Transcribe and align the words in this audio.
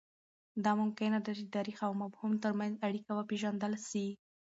دا 0.63 0.71
ممکنه 0.81 1.17
ده 1.25 1.31
چې 1.37 1.43
د 1.45 1.49
تاریخ 1.57 1.77
او 1.87 1.93
مفهوم 2.01 2.33
ترمنځ 2.43 2.73
اړیکه 2.87 3.11
وپېژندل 3.13 3.73
سي. 3.89 4.07